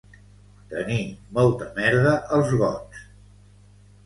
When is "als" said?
2.39-2.57